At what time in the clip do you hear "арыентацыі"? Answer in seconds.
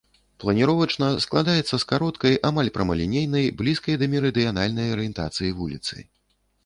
4.97-5.55